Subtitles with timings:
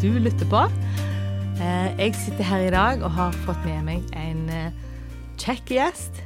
[0.00, 0.60] du lytter på.
[1.60, 4.72] Eh, Jeg sitter her i dag og har fått med meg en eh,
[5.40, 6.20] kjekk gjest.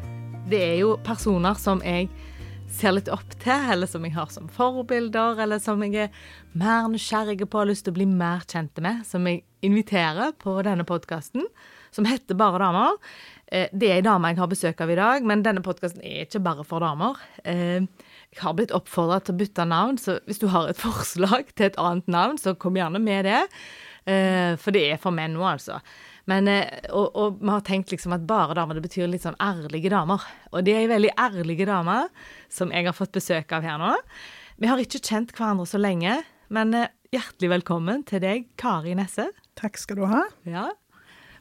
[0.51, 2.09] Det er jo personer som jeg
[2.71, 6.11] ser litt opp til, eller som jeg har som forbilder, eller som jeg er
[6.59, 10.33] mer nysgjerrig på og har lyst til å bli mer kjent med, som jeg inviterer
[10.41, 11.47] på denne podkasten,
[11.91, 12.99] som heter Bare damer.
[13.51, 16.27] Eh, Det er ei dame jeg har besøk av i dag, men denne podkasten er
[16.27, 17.19] ikke bare for damer.
[18.31, 21.71] Jeg har blitt oppfordra til å bytte navn, så hvis du har et forslag til
[21.71, 23.41] et annet navn, så kom gjerne med det.
[24.07, 25.81] Eh, For det er for menn nå, altså.
[26.31, 29.39] Men, eh, og, og vi har tenkt liksom at bare damer, det betyr litt sånn
[29.43, 30.23] ærlige damer.
[30.55, 31.97] Og det er ei veldig ærlige dame
[32.53, 33.95] som jeg har fått besøk av her nå.
[34.61, 36.21] Vi har ikke kjent hverandre så lenge,
[36.55, 39.27] men eh, hjertelig velkommen til deg, Kari Nesse.
[39.59, 40.23] Takk skal du ha.
[40.47, 40.69] Ja.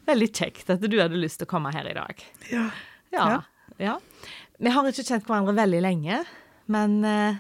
[0.09, 2.25] Veldig kjekt at du hadde lyst til å komme her i dag.
[2.49, 2.66] Ja.
[3.14, 3.25] Ja.
[3.30, 3.39] Ja.
[3.77, 3.97] ja.
[4.59, 6.23] Vi har ikke kjent hverandre veldig lenge,
[6.72, 7.39] men eh,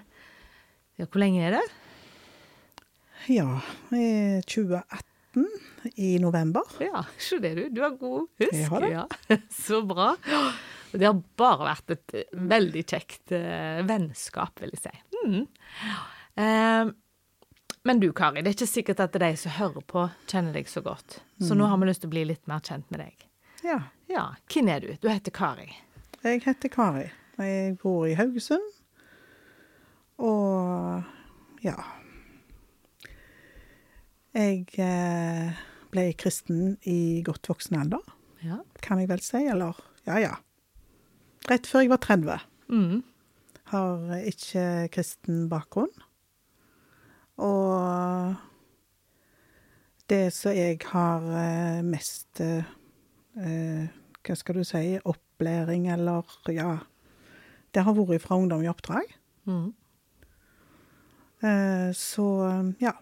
[0.99, 1.65] ja, hvor lenge er det?
[3.29, 5.47] ja i 2018,
[5.95, 6.61] i november.
[6.79, 7.69] Ja, se det du.
[7.69, 8.53] Du har god husk.
[8.53, 8.89] Jeg har det.
[8.89, 9.07] Ja.
[9.49, 10.15] Så bra.
[10.91, 14.95] Det har bare vært et eh, veldig kjekt eh, vennskap, vil jeg si.
[15.27, 15.43] Mm.
[16.41, 16.91] Eh,
[17.87, 20.81] men du, Kari, det er ikke sikkert at de som hører på, kjenner deg så
[20.83, 21.21] godt.
[21.39, 23.29] Så nå har vi lyst til å bli litt mer kjent med deg.
[23.63, 23.77] Ja.
[24.09, 24.89] Ja, hvem er du?
[24.99, 25.69] Du heter Kari.
[26.25, 27.05] Jeg heter Kari.
[27.39, 28.65] Jeg bor i Haugesund.
[30.19, 31.03] Og
[31.63, 31.75] ja
[34.35, 35.59] Jeg eh,
[35.91, 38.03] ble kristen i godt voksen alder,
[38.45, 38.59] Ja.
[38.83, 39.41] kan jeg vel si.
[39.49, 39.75] Eller
[40.05, 40.35] ja, ja.
[41.49, 42.37] Rett før jeg var 30.
[42.69, 43.01] Mm.
[43.73, 45.91] Har ikke kristen bakgrunn.
[47.41, 48.35] Og
[50.09, 52.63] det som jeg har eh, mest eh,
[53.39, 53.89] eh,
[54.25, 56.79] Hva skal du si Opplæring, eller ja
[57.73, 59.07] Det har vært fra Ungdom i oppdrag.
[59.47, 59.71] Mm.
[61.43, 62.25] Eh, så
[62.81, 62.93] ja.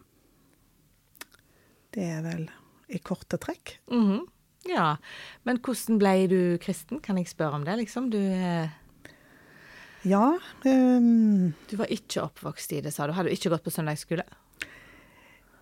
[1.96, 2.50] Det er vel
[2.94, 3.78] i korte trekk.
[3.92, 4.25] Mhm.
[4.68, 4.98] Ja,
[5.48, 7.00] men hvordan ble du kristen?
[7.02, 8.09] Kan jeg spørre om det, liksom?
[8.12, 8.70] Du, eh,
[10.06, 10.38] Ja.
[10.66, 13.14] Um, du var ikke oppvokst i det, sa du.
[13.14, 14.24] Hadde du ikke gått på søndagsskole?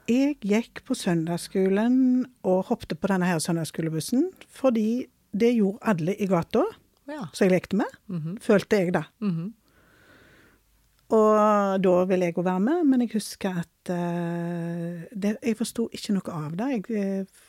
[0.08, 6.28] Jeg gikk på søndagsskolen og hoppet på denne her søndagsskolebussen fordi det gjorde alle i
[6.30, 6.64] gata
[7.08, 7.26] Ja.
[7.34, 8.38] som jeg lekte med, Mhm.
[8.40, 9.04] følte jeg da.
[9.22, 9.54] Mhm.
[11.14, 15.86] Og da ville jeg jo være med, men jeg husker at uh, det, jeg forsto
[15.94, 16.70] ikke noe av det.
[16.74, 16.86] Jeg
[17.22, 17.44] uh,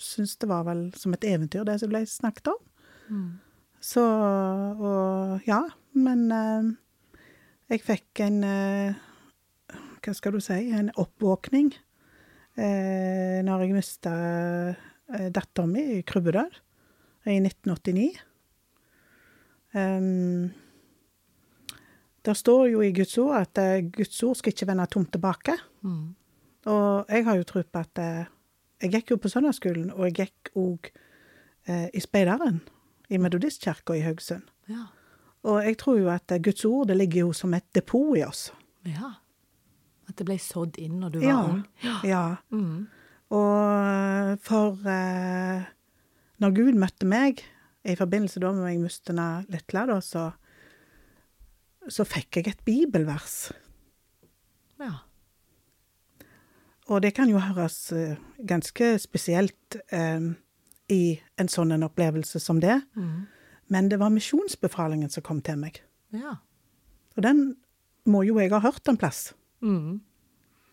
[0.00, 2.60] syntes det var vel som et eventyr, det som ble snakket om.
[3.12, 3.30] Mm.
[3.82, 5.60] Så Og ja,
[5.92, 6.70] men uh,
[7.72, 9.00] jeg fikk en uh,
[10.02, 10.58] Hva skal du si?
[10.72, 14.12] En oppvåkning uh, når jeg mista
[14.72, 16.52] uh, dattera mi i Krubbedal
[17.28, 18.22] i 1989.
[19.72, 20.50] Um,
[22.24, 25.56] det står jo i Guds ord at eh, Guds ord skal ikke vende tomt tilbake.
[25.82, 26.14] Mm.
[26.70, 28.24] Og jeg har jo tro på at eh,
[28.82, 30.88] Jeg gikk jo på søndagsskolen, og jeg gikk òg
[31.68, 32.60] eh, i speideren
[33.10, 34.42] i Metodistkirka i Haugesund.
[34.68, 34.86] Ja.
[35.46, 38.24] Og jeg tror jo at eh, Guds ord det ligger jo som et depot i
[38.26, 38.52] oss.
[38.86, 39.12] ja.
[40.10, 41.42] At det ble sådd inn når du var Ja.
[41.46, 41.60] ung?
[42.04, 42.22] Ja.
[42.50, 42.88] Mm.
[43.30, 45.62] Og for eh,
[46.42, 47.40] når Gud møtte meg,
[47.86, 49.16] i forbindelse da med jeg mistet
[49.48, 50.24] Litla, da, så,
[51.88, 53.50] så fikk jeg et bibelvers.
[54.80, 54.92] Ja.
[56.90, 58.16] Og det kan jo høres eh,
[58.48, 60.32] ganske spesielt eh,
[60.92, 61.02] i
[61.40, 63.26] en sånn en opplevelse som det, Mm.
[63.70, 65.80] men det var misjonsbefalingen som kom til meg.
[66.12, 66.36] Ja.
[67.16, 67.56] Og den
[68.04, 69.32] må jo jeg ha hørt en plass.
[69.62, 70.00] Mm.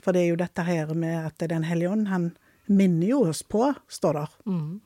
[0.02, 2.38] For det er jo dette her med at Den hellige ånd, han
[2.68, 4.82] minner jo oss på, står der, Mm.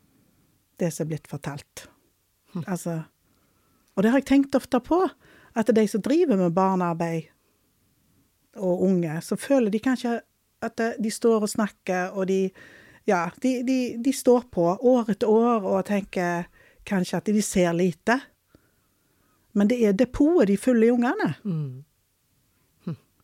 [0.80, 1.88] det som er blitt fortalt.
[2.68, 3.04] Altså
[3.96, 5.10] Og det har jeg tenkt ofte på,
[5.56, 7.30] at de som driver med barnearbeid
[8.56, 10.20] og unge, så føler de kanskje
[10.64, 12.50] at de står og snakker, og de
[13.06, 16.46] Ja, de, de, de står på år etter år og tenker
[16.88, 18.16] kanskje at de ser lite.
[19.54, 21.34] Men det er depotet de fyller i ungene.
[21.44, 21.84] Mm.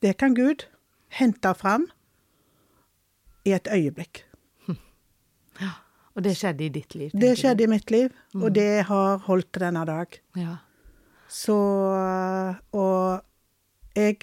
[0.02, 0.68] Det kan Gud
[1.16, 1.88] hente fram
[3.46, 4.26] i et øyeblikk.
[5.62, 5.72] ja
[6.16, 7.12] Og det skjedde i ditt liv?
[7.14, 7.64] Det skjedde du?
[7.64, 10.20] i mitt liv, og det har holdt til denne dag.
[10.36, 10.56] Ja.
[11.30, 11.56] Så
[12.74, 13.22] Og
[13.96, 14.18] jeg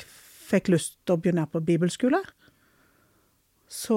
[0.46, 2.20] fikk lyst til å begynne på bibelskole.
[3.68, 3.96] Så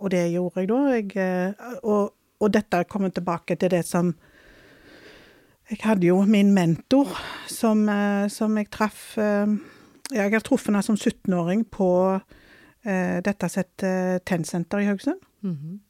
[0.00, 0.80] Og det gjorde jeg da.
[0.94, 4.14] Jeg, eh, og, og dette kommer tilbake til det som
[5.70, 7.10] Jeg hadde jo min mentor
[7.50, 9.56] som, eh, som jeg traff eh,
[10.12, 12.20] Jeg har truffet henne som 17-åring på
[12.86, 13.82] dette sett
[14.22, 15.18] Tennsenter i Haugesund.
[15.42, 15.80] Mhm.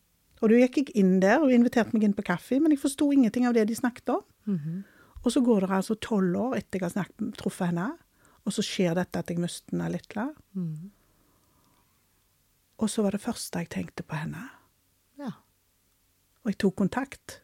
[0.40, 3.10] Og da gikk jeg inn der og inviterte meg inn på kaffe, men jeg forsto
[3.12, 4.22] ingenting av det de snakket om.
[4.46, 4.78] Mhm.
[5.26, 7.88] Og så går det altså tolv år etter jeg har snakket, truffet henne,
[8.46, 10.14] og så skjer dette at jeg mister henne litt.
[10.54, 10.92] Mhm.
[12.76, 14.44] Og så var det første jeg tenkte på henne.
[15.18, 15.32] Ja.
[16.44, 17.40] Og jeg tok kontakt.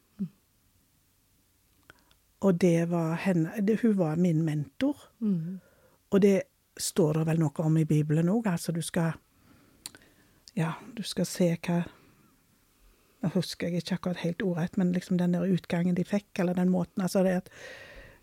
[2.43, 4.97] Og det var henne det, Hun var min mentor.
[5.21, 5.61] Mm.
[6.11, 6.43] Og det
[6.77, 8.47] står det vel noe om i Bibelen òg.
[8.47, 9.13] Altså, du skal
[10.57, 11.85] Ja, du skal se hva
[13.23, 16.55] Nå husker jeg ikke akkurat helt ordrett, men liksom den der utgangen de fikk, eller
[16.59, 17.51] den måten Altså det at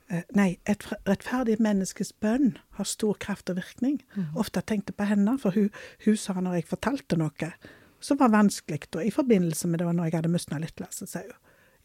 [0.10, 4.02] eh, Nei, et rettferdig menneskes bønn har stor kraft og virkning.
[4.36, 5.70] Ofte tenkte på henne, for hun,
[6.06, 7.54] hun sa når jeg fortalte noe
[8.00, 11.06] som var vanskelig, da, i forbindelse med det var når jeg hadde mista litt, så
[11.08, 11.36] sa hun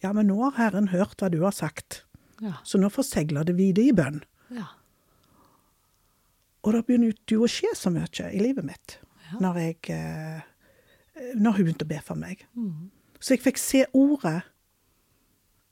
[0.03, 2.05] ja, men nå har Herren hørt hva du har sagt,
[2.43, 2.57] Ja.
[2.67, 4.19] så nå forsegler det videre i bønn.
[4.53, 4.67] Ja.
[6.65, 8.99] Og det begynner jo å skje så mye i livet mitt
[9.31, 9.39] Ja.
[9.41, 10.43] når, jeg, eh,
[11.35, 12.45] når hun begynte å be for meg.
[12.55, 12.91] Mm.
[13.25, 14.43] Så jeg fikk se ordet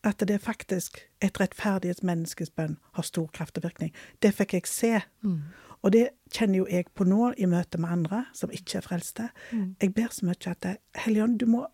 [0.09, 3.93] at det faktisk et rettferdighetsmenneskes bønn har stor kraft og virkning.
[4.25, 4.93] Det fikk jeg se.
[5.23, 5.37] Mm.
[5.83, 9.29] Og det kjenner jo jeg på nå i møte med andre som ikke er frelste.
[9.53, 9.75] Mm.
[9.83, 10.67] Jeg ber så mye at
[11.05, 11.67] Helligånd, du må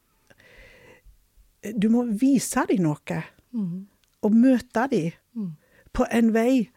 [1.80, 3.22] Du må vise dem noe,
[3.52, 3.86] Mm.
[4.22, 5.56] og møte dem Mm.
[5.92, 6.70] på en vei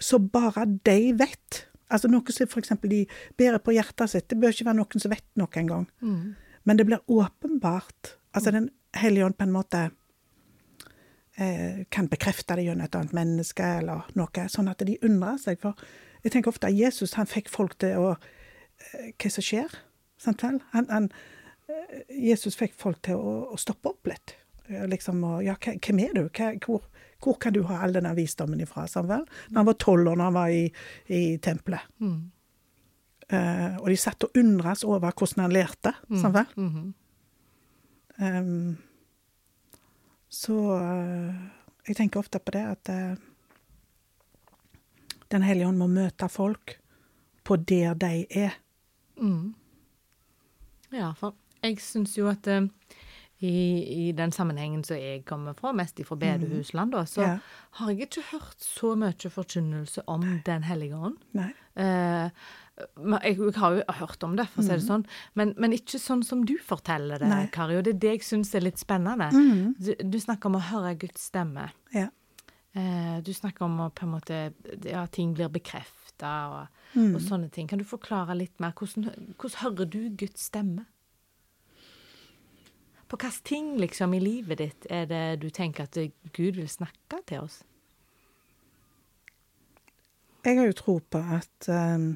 [0.00, 1.66] som bare de vet.
[1.90, 3.06] Altså Noe som eksempel de
[3.38, 4.28] bærer på hjertet sitt.
[4.28, 5.86] Det bør ikke være noen som vet noe engang.
[6.00, 6.34] Mm.
[6.66, 8.16] Men det blir åpenbart.
[8.34, 9.82] Altså Den hellige ånd på en måte
[11.36, 15.60] eh, kan bekrefte det gjennom et annet menneske, eller noe, sånn at de undrer seg.
[15.62, 15.78] For
[16.24, 19.78] jeg tenker ofte at Jesus han fikk folk til å eh, Hva som skjer?
[20.20, 20.58] Sant vel?
[20.72, 21.08] Han, han,
[21.70, 22.02] eh,
[22.32, 24.34] Jesus fikk folk til å, å stoppe opp litt.
[24.66, 26.24] Liksom, og, ja, hvem er du?
[26.34, 26.88] Hva, hvor,
[27.22, 28.88] hvor kan du ha all denne visdommen ifra?
[28.90, 29.22] Sant vel?
[29.52, 30.64] Når han var tolv år, når han var i,
[31.14, 31.92] i tempelet.
[32.02, 32.24] Mm.
[33.26, 35.92] Eh, og de satt og undres over hvordan han lærte.
[36.14, 36.46] Sant vel?
[36.56, 36.92] Mm -hmm.
[38.24, 38.76] um,
[40.28, 41.34] så uh,
[41.88, 43.16] jeg tenker ofte på det at uh,
[45.30, 46.80] Den hellige ånd må møte folk
[47.44, 48.50] på der de er.
[49.16, 49.54] Mm.
[50.92, 52.46] Ja, for jeg syns jo at
[53.38, 57.38] i, i den sammenhengen som jeg kommer fra, mest fra bedehusland, da, så Ja.
[57.70, 61.16] har jeg ikke hørt så mye forkynnelse om Den hellige ånd.
[61.32, 61.52] Nei.
[61.76, 62.30] Eh,
[62.76, 65.98] jeg, jeg har jo hørt om det, for å si det sånn, men, men ikke
[66.02, 67.46] sånn som du forteller det, Nei.
[67.54, 67.78] Kari.
[67.78, 69.30] Og det er det jeg syns er litt spennende.
[69.32, 69.74] Mm.
[69.80, 71.70] Du, du snakker om å høre Guds stemme.
[71.96, 72.08] Ja.
[72.76, 74.40] Eh, du snakker om å på en måte
[74.84, 77.14] Ja, ting blir bekrefta og, Mm.
[77.16, 77.66] og sånne ting.
[77.68, 78.70] Kan du forklare litt mer?
[78.72, 80.84] Hvordan, hvordan hører du Guds stemme?
[83.08, 85.98] På hvilke ting liksom i livet ditt er det du tenker at
[86.32, 87.58] Gud vil snakke til oss?
[90.46, 92.08] Jeg har jo tro på at ehm,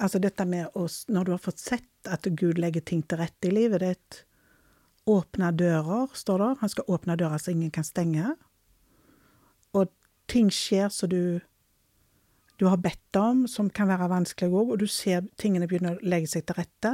[0.00, 3.48] Altså dette med å Når du har fått sett at Gud legger ting til rette
[3.48, 4.22] i livet ditt
[5.10, 6.50] Åpne dører, står det.
[6.60, 8.36] Han skal åpne dører så ingen kan stenge.
[9.74, 9.90] Og
[10.30, 11.40] ting skjer som du
[12.62, 16.06] du har bedt om, som kan være vanskelig òg, og du ser tingene begynner å
[16.06, 16.92] legge seg til rette.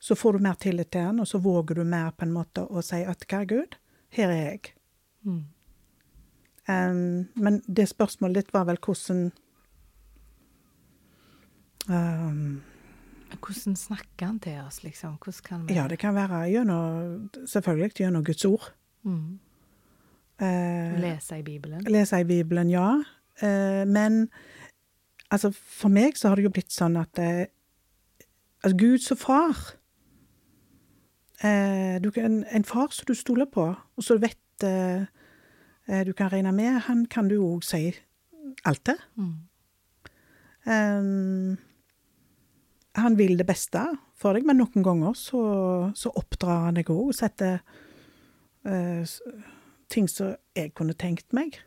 [0.00, 2.64] Så får du mer tillit til han, og så våger du mer på en måte
[2.64, 3.76] å si at hva, Gud,
[4.16, 4.70] her er jeg.
[5.26, 5.42] Mm.
[6.68, 7.02] Um,
[7.36, 9.26] men det spørsmålet ditt var vel hvordan
[11.88, 12.62] um,
[13.28, 15.18] Hvordan snakker han til oss, liksom?
[15.68, 18.72] Vi Ja, det kan være gjennom Selvfølgelig gjennom Guds ord.
[19.04, 19.38] mm.
[20.40, 21.80] Eh, lese i Bibelen?
[21.82, 23.02] lese i Bibelen, ja.
[23.42, 24.28] Eh, men
[25.30, 27.46] altså, for meg så har det jo blitt sånn at eh,
[28.62, 29.56] altså, Gud som far
[31.42, 35.02] eh, du en, En far som du stoler på, og som du vet eh,
[35.88, 37.96] eh, du kan regne med, han kan du òg si
[38.64, 38.96] alt til.
[39.16, 39.34] Mm.
[42.98, 43.82] Han vil det beste
[44.18, 45.42] for deg, men noen ganger så,
[45.96, 47.60] så oppdrar han deg òg og setter
[48.66, 49.16] uh,
[49.92, 51.60] ting som jeg kunne tenkt meg.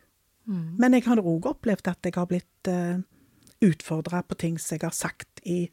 [0.46, 0.76] Mm.
[0.80, 3.00] Men jeg har òg opplevd at jeg har blitt uh,
[3.62, 5.64] utfordra på ting som jeg har sagt i,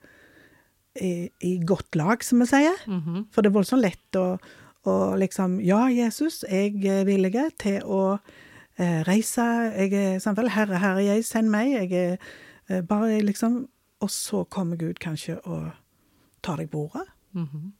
[1.01, 1.13] i,
[1.45, 2.77] i godt lag, som vi sier.
[2.87, 3.27] Mhm.
[3.33, 4.27] For det er voldsomt lett å,
[4.89, 9.47] å liksom Ja, Jesus, jeg er villig til å uh, reise.
[9.75, 11.73] Jeg er samtidig Herre, Herre, jeg, send meg.
[11.75, 12.17] Jeg er
[12.69, 13.65] uh, bare liksom
[13.99, 15.71] Og så kommer Gud kanskje og
[16.43, 17.07] tar deg på ordet.
[17.33, 17.71] -hmm.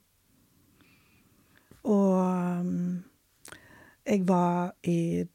[1.82, 3.04] Og um,
[4.06, 5.26] jeg var i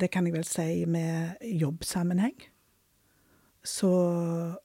[0.00, 2.36] Det kan jeg vel si med jobbsammenheng.
[3.64, 3.90] Så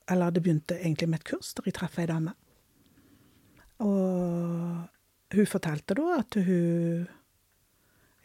[0.10, 2.34] Eller det begynte egentlig med et kurs der jeg traff ei dame.
[3.80, 4.86] Og
[5.34, 7.08] hun fortalte da at hun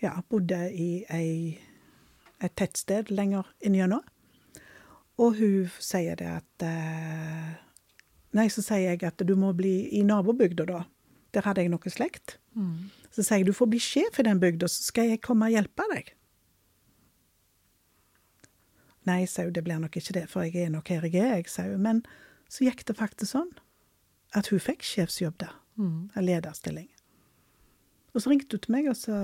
[0.03, 1.59] ja, bodde i ei,
[2.45, 4.05] et tettsted lenger inngjennom.
[5.21, 7.59] Og hun sier det at eh,
[8.37, 10.85] Nei, så sier jeg at du må bli i nabobygda, da.
[11.35, 12.37] Der hadde jeg noe slekt.
[12.55, 12.91] Mm.
[13.11, 15.57] Så sier jeg du får bli sjef i den bygda, så skal jeg komme og
[15.57, 16.13] hjelpe deg.
[19.09, 21.41] Nei, sa hun, det blir nok ikke det, for jeg er nok her jeg er,
[21.41, 21.83] jeg, sa hun.
[21.83, 22.05] Men
[22.47, 23.51] så gikk det faktisk sånn
[24.39, 25.57] at hun fikk sjefsjobb der.
[25.81, 26.11] Mm.
[26.23, 26.91] Lederstilling.
[28.15, 29.17] Og så ringte hun til meg, og så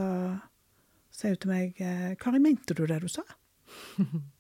[1.15, 3.23] sa hun til meg eh, Kari, mente du det du sa?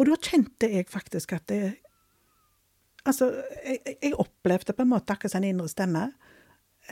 [0.00, 1.62] og da kjente jeg faktisk at det
[3.08, 3.30] Altså,
[3.64, 6.02] jeg, jeg opplevde på en måte akkurat en indre stemme.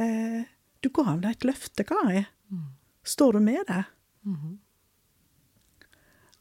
[0.01, 0.47] Eh,
[0.81, 2.23] du ga deg et løfte, Kari.
[3.05, 3.83] Står du med det?
[4.25, 4.55] Mhm.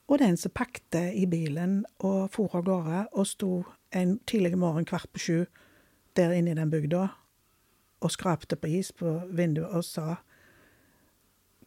[0.08, 4.86] Og den som pakte i bilen og for av gårde, og sto en tidlig morgen
[4.88, 5.46] kvart på sju
[6.16, 7.10] der inne i den bygda
[8.00, 10.16] og skrapte på is på vinduet og sa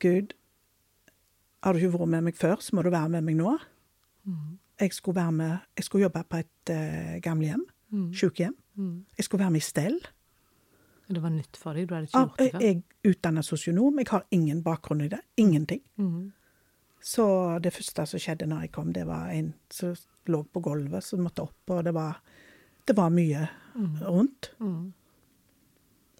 [0.00, 0.32] Gud,
[1.62, 3.58] har du ikke vært med meg før, så må du være med meg nå.
[4.80, 8.12] Jeg skulle, være med, jeg skulle jobbe på et uh, gamlehjem, Mm.
[8.14, 8.54] sykehjem.
[8.76, 9.04] Mm.
[9.18, 9.96] Jeg skulle være med i stell.
[11.10, 11.88] Det var nytt for deg?
[11.88, 12.60] Du hadde ikke gjort det før?
[12.60, 15.18] jeg er utdannet sosionom, jeg har ingen bakgrunn i det.
[15.36, 15.80] Ingenting.
[15.98, 16.32] Mm.
[17.02, 17.24] Så
[17.64, 19.94] det første som skjedde når jeg kom, det var en som
[20.30, 22.20] lå på gulvet, som måtte opp, og det var,
[22.86, 23.48] det var mye
[24.06, 24.52] rundt.
[24.60, 24.92] Mm.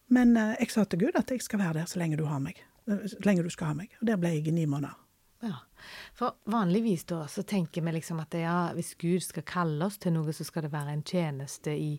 [0.09, 2.41] Men eh, jeg sa til Gud at jeg skal være der så lenge du har
[2.43, 2.59] meg.
[2.89, 3.93] eh, Så lenge du skal ha meg.
[4.01, 4.97] Og der ble jeg i ni måneder.
[5.41, 5.57] Ja.
[6.15, 10.13] For vanligvis da, så tenker vi liksom at ja, hvis Gud skal kalle oss til
[10.13, 11.95] noe, så skal det være en tjeneste i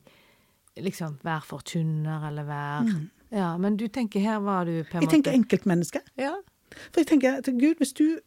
[0.80, 3.00] liksom være forkynner eller være
[3.32, 5.02] Ja, men du tenker her var du på en Mm.
[5.02, 6.02] Jeg tenker enkeltmenneske.
[6.18, 6.36] Ja.
[6.92, 8.20] For jeg tenker at Gud, hvis du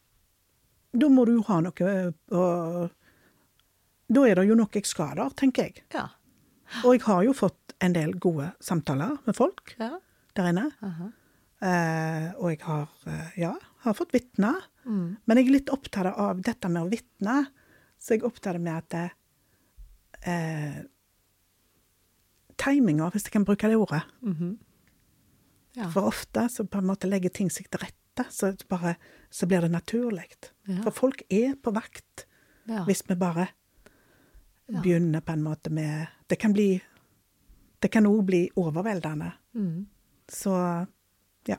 [0.94, 2.90] Da må du jo ha noe eh, å
[4.12, 5.85] Da er det jo noe jeg skal der, tenker jeg.
[5.94, 6.09] Ja.
[6.85, 9.99] Og jeg har jo fått en del gode samtaler med folk ja.
[10.37, 10.71] der inne.
[10.83, 11.09] Aha.
[11.64, 13.54] Eh, og jeg har, eh, ja,
[13.85, 14.52] har fått vitne.
[14.85, 15.17] Mm.
[15.25, 17.37] Men jeg er litt opptatt av dette med å vitne.
[17.99, 19.14] Så jeg er opptatt med at eh,
[20.31, 20.83] eh,
[22.61, 24.05] Timinga, hvis jeg kan bruke det ordet.
[24.23, 24.55] Mhm.
[25.75, 25.88] Ja.
[25.91, 28.95] For ofte så på en måte legger ting seg til rette, så, det bare,
[29.26, 30.29] så blir det naturlig.
[30.69, 30.85] Ja.
[30.85, 32.29] For folk er på vakt
[32.71, 32.85] ja.
[32.87, 33.49] hvis vi bare
[34.71, 36.83] begynner på en måte med Det kan bli
[37.83, 39.33] Det kan òg bli overveldende.
[39.53, 39.87] Mm.
[40.29, 40.55] Så
[41.47, 41.57] ja.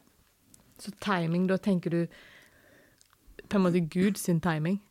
[0.80, 2.08] Så timing, da tenker du
[3.56, 4.82] på en måte Gud sin timing?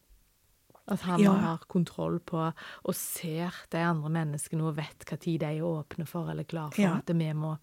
[0.88, 1.32] At han Ja.
[1.32, 2.52] har kontroll på
[2.84, 6.70] og ser de andre menneskene og vet hva tid de er åpne for eller klar
[6.74, 6.82] for.
[6.82, 6.96] Ja.
[6.98, 7.56] At vi må,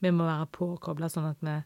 [0.00, 1.56] vi må være påkobla sånn at vi,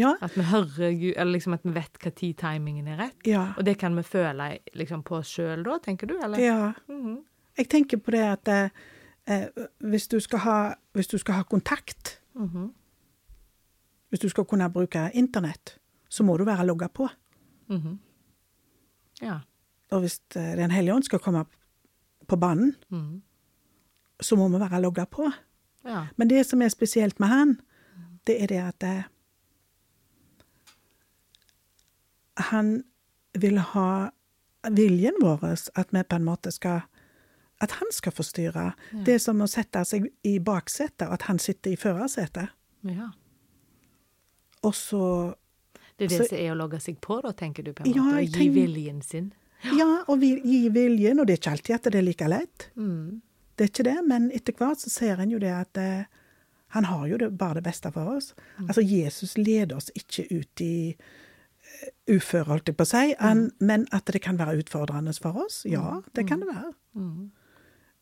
[0.00, 0.14] Ja.
[0.20, 3.56] at vi hører Gud, eller liksom at vi vet hva tid timingen er rett.
[3.58, 6.18] Og det kan vi føle liksom på oss sjøl da, tenker du?
[6.22, 6.38] Eller?
[6.38, 6.72] ja.
[6.88, 7.22] Mhm.
[7.56, 8.68] Jeg tenker på det at eh,
[9.26, 9.48] eh,
[9.80, 12.72] hvis, du skal ha, hvis du skal ha kontakt, Mhm.
[14.10, 15.78] hvis du skal kunne bruke internett,
[16.10, 17.08] så må du være logga på.
[17.70, 17.98] Mhm.
[19.24, 19.38] Ja.
[19.92, 21.44] Og hvis eh, Den hellige ånd skal komme
[22.28, 23.22] på banen, mm.
[24.20, 25.30] så må vi være logga på.
[25.84, 26.06] ja.
[26.16, 27.60] Men det som er spesielt med han,
[28.26, 29.04] det er det at det,
[32.36, 32.82] han
[33.38, 34.10] vil ha
[34.70, 36.80] viljen vår, at vi på en måte skal
[37.60, 38.72] At han skal få styre.
[39.06, 42.48] Det er som å sette seg i baksetet, at han sitter i førersetet.
[42.82, 43.10] ja.
[44.62, 45.34] Og så
[45.98, 47.92] Det er det Så- som er å logge seg på, da, tenker du, på en
[47.94, 48.16] Ja, måte?
[48.16, 49.32] Å gi tenk- viljen sin?
[49.64, 52.70] Ja, og vi, gi viljen, og det er ikke alltid at det er like lett.
[52.76, 53.20] Mm.
[53.56, 56.04] Det er ikke det, men etter hvert så ser en jo det at eh,
[56.74, 58.34] han har jo det, bare det beste for oss.
[58.68, 63.52] Altså, Jesus leder oss ikke ut i uh, uføre, holdt jeg på å si, han,
[63.60, 66.72] men at det kan være utfordrende for oss, ja, det kan det være.
[66.96, 67.30] Mm.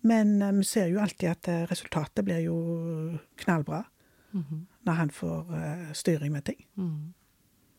[0.02, 3.84] Men uh, vi ser jo alltid at uh, resultatet blir jo knallbra
[4.32, 4.66] Mhm.
[4.86, 6.64] når han får eh, styring med ting.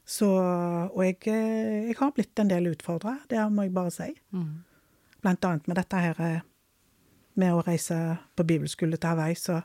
[0.05, 0.27] Så,
[0.91, 4.09] og jeg, jeg har blitt en del utfordra, det må jeg bare si.
[4.35, 4.63] Mm.
[5.23, 6.41] Blant annet med dette her eh,
[7.39, 7.95] med å reise
[8.35, 9.61] på bibelskole til Hawaii, så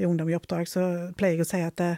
[0.00, 1.90] i Ungdom i oppdrag, så pleier jeg å si at det,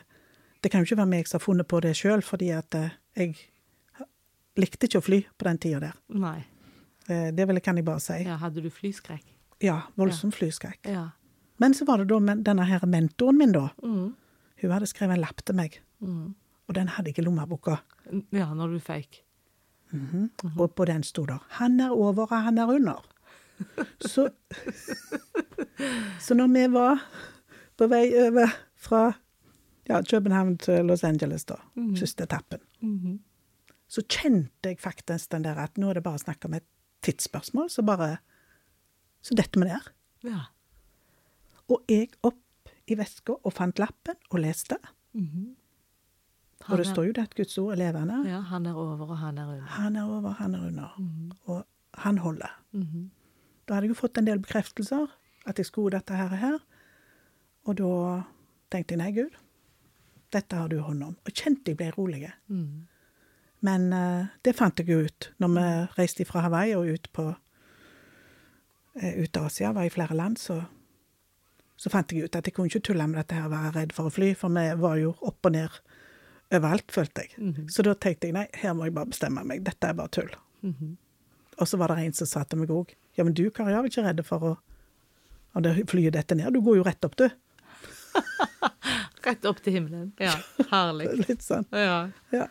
[0.61, 2.91] det kan jo ikke være meg som har funnet på det sjøl, fordi at eh,
[3.15, 3.37] jeg
[4.59, 5.97] likte ikke å fly på den tida der.
[6.19, 6.41] Nei.
[7.09, 8.21] Eh, Det kan jeg bare si.
[8.27, 9.25] Ja, hadde du flyskrekk?
[9.63, 10.91] Ja, voldsom flyskrekk.
[10.91, 11.09] Ja.
[11.63, 13.69] Men så var det da denne her mentoren min, da.
[13.83, 14.15] Mm.
[14.63, 16.35] Hun hadde skrevet en lapp til meg, Mm.
[16.69, 17.77] Og den hadde ikke lommeboka.
[18.33, 19.21] Ja, når du fikk.
[19.93, 20.07] Mm
[20.45, 20.61] -hmm.
[20.61, 23.05] Og på den sto det 'Han er over, og han er under'.
[24.01, 24.31] Så,
[26.21, 27.03] så når vi var
[27.79, 29.13] på vei over fra
[29.89, 31.97] ja, København til Los Angeles, da, Mhm.
[31.97, 33.21] siste etappen, Mhm.
[33.89, 36.65] så kjente jeg faktisk den der at nå er det bare snakk om et
[37.03, 38.17] tidsspørsmål, så bare
[39.23, 39.81] Så detter vi ned.
[40.25, 40.41] Ja.
[41.69, 44.77] Og jeg opp i veska og fant lappen og leste.
[45.15, 45.57] Mhm.
[46.69, 48.23] Og det står jo det at Guds ord er levende.
[48.29, 49.67] Ja, han er over, og han er under.
[49.77, 50.95] Han er over, han er under.
[50.99, 51.33] Mm.
[51.45, 51.65] Og
[52.05, 52.61] han holder.
[52.73, 53.11] Mhm.
[53.69, 55.07] Da hadde jeg jo fått en del bekreftelser
[55.49, 56.33] at jeg skulle dette her.
[56.33, 56.59] og her.
[57.65, 58.23] Og da
[58.73, 59.37] tenkte jeg nei, Gud,
[60.33, 61.17] dette har du hånd om.
[61.25, 62.29] Og kjente jeg ble rolig.
[62.49, 62.85] Mm.
[63.65, 65.67] Men uh, det fant jeg jo ut når vi
[65.97, 70.61] reiste fra Hawaii og ut på uh, ut Asia, var i flere land, så,
[71.77, 74.11] så fant jeg ut at jeg kunne ikke tulle med dette her, være redd for
[74.11, 75.81] å fly, for vi var jo opp og ned
[76.53, 77.33] overalt, følte jeg.
[77.39, 77.69] Mhm.
[77.73, 80.31] Så da tenkte jeg nei, her må jeg bare bestemme meg, dette er bare tull.
[80.63, 80.97] Mhm.
[81.61, 83.83] Og så var det en som sa til meg òg, ja, men du Kari, er
[83.83, 84.57] vel ikke redd for å
[85.55, 87.29] om det flyet detter ned, du går jo rett opp, du.
[89.25, 90.11] Rett opp til himmelen.
[90.21, 90.35] Ja,
[90.71, 91.07] herlig.
[91.29, 91.65] Litt sånn.
[91.73, 92.09] Ja.
[92.35, 92.49] Ja.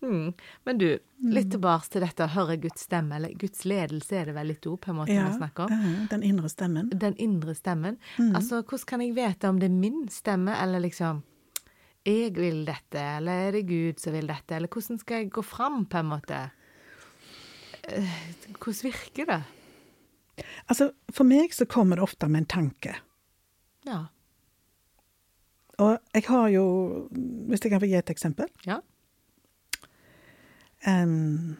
[0.00, 0.32] Mm.
[0.64, 0.86] Men du,
[1.20, 4.64] litt tilbake til dette å høre Guds stemme, eller Guds ledelse er det vel litt
[4.66, 6.06] ord på en måte Ja, vi snakker om.
[6.08, 6.88] den indre stemmen.
[6.96, 7.98] Den indre stemmen.
[8.16, 8.30] Mm.
[8.40, 11.20] Altså, hvordan kan jeg vite om det er min stemme, eller liksom
[12.06, 15.42] jeg vil dette, eller er det Gud som vil dette, eller hvordan skal jeg gå
[15.44, 16.38] fram, på en måte?
[17.88, 18.14] Eh,
[18.56, 19.42] Hvordan virker det?
[20.68, 22.94] Altså, for meg så kommer det ofte med en tanke.
[23.86, 24.04] Ja.
[25.80, 26.64] Og jeg har jo,
[27.48, 28.80] hvis jeg kan få gi et eksempel Ja.
[30.86, 31.56] Um,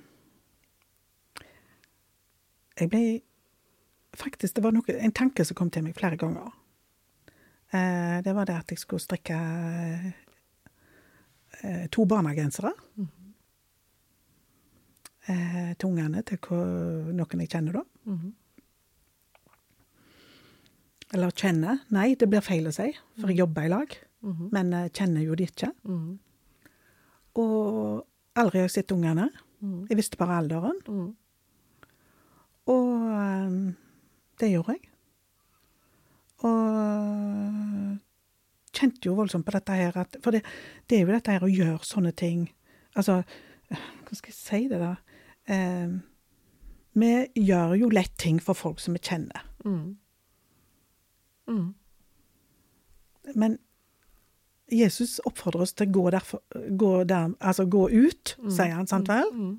[2.77, 3.03] Jeg ble
[4.17, 6.51] Faktisk, det var noe, en tanke som kom til meg flere ganger.
[7.73, 9.37] Uh, det var det at jeg skulle strikke
[11.63, 12.73] eh, to barnegensere.
[15.29, 16.39] eh, til ungene til
[17.15, 17.85] noen jeg kjenner, da.
[18.11, 18.33] Mhm.
[21.13, 21.81] Eller kjenner.
[21.91, 23.97] Nei, det blir feil å si, for jeg jobber i lag.
[24.23, 24.51] Mhm.
[24.53, 25.73] Men eh, kjenner jo de ikke.
[27.37, 29.31] Og aldri har jeg sett ungene.
[29.89, 30.79] Jeg visste bare alderen.
[32.67, 33.75] Og eh,
[34.41, 34.87] det gjorde jeg.
[36.43, 37.99] Og
[38.81, 40.43] kjente jo voldsomt på dette her at For det,
[40.91, 42.49] det er jo dette her å gjøre sånne ting
[42.99, 43.21] Altså,
[43.71, 44.95] hva skal jeg si det, da?
[45.47, 45.93] Eh,
[46.99, 49.45] vi gjør jo lett ting for folk som vi kjenner.
[49.63, 49.93] Mm.
[51.47, 51.69] Mm.
[53.39, 53.59] Men
[54.71, 56.43] Jesus oppfordrer oss til å gå, derfor,
[56.79, 59.31] gå, der, altså gå ut, sier han, sant vel?
[59.35, 59.55] Mhm.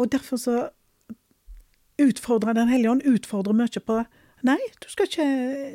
[0.00, 0.68] Og derfor så
[2.00, 3.98] utfordrer Den hellige ånd utfordrer mye på
[4.42, 5.24] Nei, du skal ikke,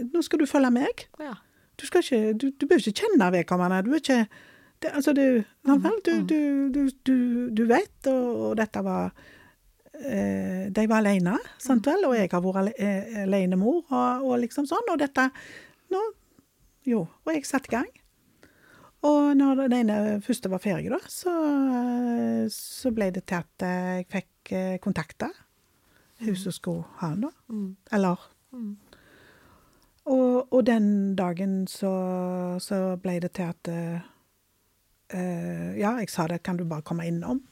[0.10, 1.04] nå skal du følge meg.
[1.22, 1.36] Ja.
[1.76, 3.82] Du, ikke, du, du bør ikke kjenne vedkommende.
[3.86, 4.20] Du er ikke
[4.84, 5.22] det, Altså, du,
[5.66, 5.98] vel?
[6.06, 6.38] Du, du,
[6.76, 7.16] du, du,
[7.56, 9.12] du vet, og, og dette var
[10.04, 12.06] eh, De var alene, sant vel?
[12.10, 14.92] Og jeg har vært eh, alenemor, og, og liksom sånn.
[14.94, 15.30] Og dette
[15.94, 16.02] nå,
[16.86, 17.06] Jo.
[17.26, 17.92] Og jeg satte i gang.
[19.06, 21.34] Og når den ene første var ferdig, da, så,
[21.80, 25.32] eh, så ble det til at eh, jeg fikk kontakta kontakte
[26.22, 27.32] hun som skulle ha den, da.
[27.98, 28.76] Eller Mhm.
[30.06, 31.94] Og, og den dagen så,
[32.62, 34.12] så ble det til at eh,
[35.78, 37.44] Ja, jeg sa det, kan du bare komme innom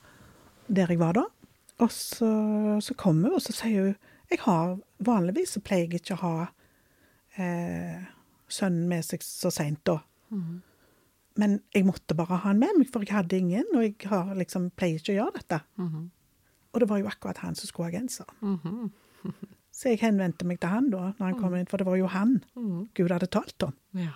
[0.67, 1.23] der jeg var da?
[1.83, 2.29] Og så,
[2.81, 3.95] så kom hun, og så sier hun
[4.31, 6.35] jeg har, Vanligvis så pleier jeg ikke å ha
[7.37, 8.05] uh,
[8.49, 9.99] sønnen med seg så seint da.
[10.33, 10.61] Mm.
[11.37, 14.31] Men jeg måtte bare ha han med meg, for jeg hadde ingen, og jeg har
[14.37, 15.59] liksom, pleier ikke å gjøre dette.
[15.81, 16.07] Mm.
[16.73, 18.29] Og det var jo akkurat han som skulle ha genser.
[18.41, 18.91] Mhm.
[19.73, 22.07] Så jeg henvendte meg til han da, når han kom inn, for det var jo
[22.13, 22.89] han Mhm.
[22.93, 23.73] Gud hadde talt om.
[23.97, 24.12] Ja.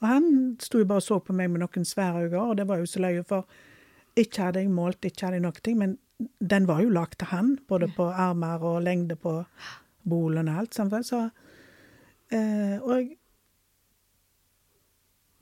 [0.00, 2.66] Og han sto jo bare og så på meg med noen svære øyne, og det
[2.68, 3.44] var jo så løye, for
[4.16, 5.98] ikke hadde jeg målt, ikke hadde jeg noen ting, men
[6.40, 9.44] den var jo lagd til han, både på armer og lengde på
[10.08, 11.02] bolen og alt, sammen.
[11.02, 11.30] så
[12.30, 13.16] eh, Og jeg,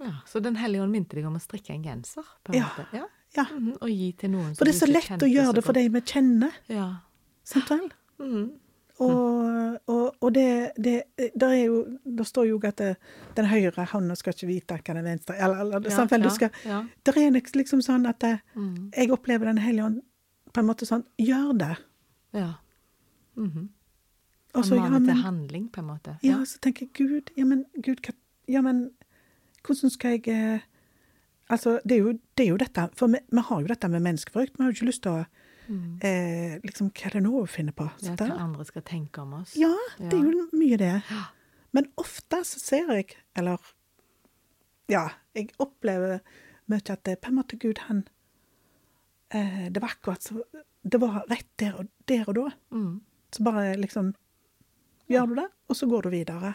[0.01, 0.13] ja.
[0.27, 2.25] Så Den hellige ånd minte deg om å strikke en genser?
[2.45, 2.69] på en Ja.
[2.69, 2.87] måte?
[2.93, 3.07] Ja.
[3.37, 3.45] ja.
[3.55, 3.77] Mhm.
[3.83, 6.01] Og gi til noen For det er så lett å gjøre det for de vi
[6.01, 7.01] kjenner, Ja.
[7.45, 7.91] sant vel?
[8.21, 8.53] Mhm.
[8.99, 10.97] Og, og, og det, det
[11.39, 12.97] der er jo, det står jo at det,
[13.37, 16.31] den høyre hånda skal ikke vite hva den venstre eller, eller, Ja, sant ja, du
[16.35, 16.81] skal, ja.
[17.07, 18.91] Det er liksom sånn at det, mm.
[18.97, 20.01] jeg opplever Den hellige ånd
[20.51, 21.77] på en måte sånn Gjør det.
[22.35, 22.55] ja.
[23.39, 23.69] Mm -hmm.
[24.55, 26.17] Han maner til handling, på en måte.
[26.23, 28.15] ja, så tenker jeg Gud, ja, men, Gud hva,
[28.49, 28.91] ja, men
[29.67, 30.61] hvordan skal jeg eh,
[31.51, 34.01] Altså, det er, jo, det er jo dette For vi, vi har jo dette med
[34.01, 34.59] menneskefrykt.
[34.59, 35.25] Vi har jo ikke lyst til å
[35.69, 35.99] Mhm.
[36.03, 37.85] eh, liksom, Hva er det nå hun finner på?
[38.01, 39.55] Ja, sant hva andre skal tenke om oss.
[39.57, 41.03] Ja, det er jo mye det.
[41.73, 43.59] Men ofte så ser jeg, eller
[44.89, 46.21] Ja, jeg opplever
[46.67, 48.07] mye at det på en måte Gud, han
[49.31, 50.43] eh, Det var akkurat så
[50.83, 52.51] Det var rett der og, der og da.
[52.73, 53.01] Mm.
[53.33, 54.15] Så bare liksom
[55.09, 56.55] Gjør du det, og så går du videre.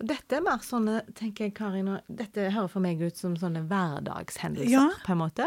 [0.00, 3.62] Og dette er mer sånne, tenker jeg, Karin, dette hører for meg ut som sånne
[3.66, 4.90] hverdagshendelser, Ja.
[5.06, 5.46] på en måte.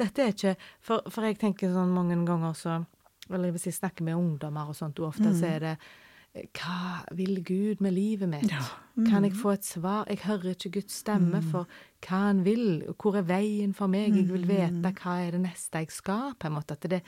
[0.00, 2.86] Dette er ikke For, for jeg tenker sånn mange ganger så
[3.30, 5.78] Eller hvis jeg snakker med ungdommer og sånt, og ofte så er det
[6.54, 8.50] Hva vil Gud med livet mitt?
[8.50, 8.62] Ja.
[9.08, 10.06] Kan jeg få et svar?
[10.08, 11.66] Jeg hører ikke Guds stemme for
[12.06, 12.84] hva han vil.
[12.96, 14.14] Hvor er veien for meg?
[14.14, 16.72] Jeg vil vite hva er det neste jeg skal, på en måte.
[16.78, 17.00] At det,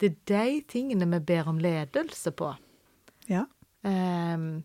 [0.00, 2.54] det er de tingene vi ber om ledelse på.
[3.28, 3.44] Ja.
[3.84, 4.62] Ehm,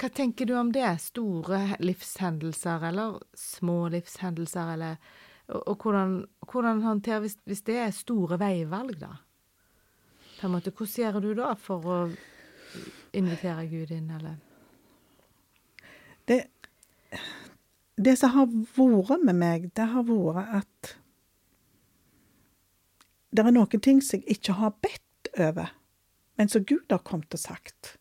[0.00, 0.88] hva tenker du om det?
[1.02, 4.96] Store livshendelser, eller små livshendelser, eller
[5.50, 6.12] Og, og hvordan,
[6.46, 9.16] hvordan håndtere hvis, hvis det er store veivalg, da?
[10.40, 11.96] På en måte, Hvordan gjør du da for å
[13.12, 14.36] invitere Gud inn, eller?
[16.28, 16.44] Det,
[17.98, 20.94] det som har vært med meg, det har vært at
[23.34, 25.74] det er noen ting som jeg ikke har bedt over,
[26.38, 27.96] men som Gud har kommet og sagt,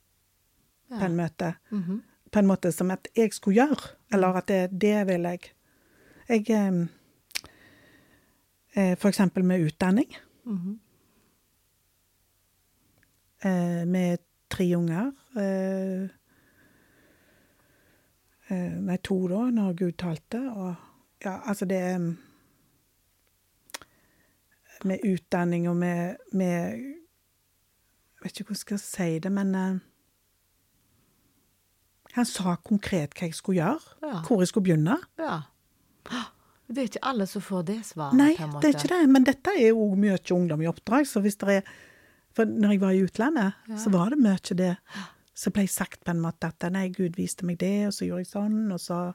[0.89, 1.54] på en måte.
[1.69, 1.99] -hmm.
[2.32, 5.39] På en måte som at jeg skulle gjøre, eller at det, det vil jeg.
[6.30, 6.49] Jeg
[8.75, 10.15] eh, For eksempel med utdanning.
[10.43, 10.80] Mhm.
[13.43, 14.17] eh, med
[14.49, 15.12] tre unger.
[15.38, 16.04] Eh,
[18.47, 20.41] eh, nei, to da, når Gud talte.
[20.52, 20.75] Og
[21.23, 22.15] ja, altså det er
[24.86, 29.80] Med utdanning og med, med Jeg vet ikke hvordan jeg skal si det, men eh,
[32.17, 34.22] Han sa konkret hva jeg skulle gjøre, Ja.
[34.26, 34.98] hvor jeg skulle begynne.
[35.19, 35.41] ja.
[36.69, 39.50] Det er ikke alle som får det svaret, Nei, det er ikke det, men dette
[39.58, 41.62] er jo mye ungdom i oppdrag, så hvis det er
[42.32, 44.76] For når jeg var i utlandet, så var det mye det
[45.34, 48.19] som ble sagt på en måte at nei, Gud viste meg det, og så gjorde
[48.22, 49.13] jeg sånn, og så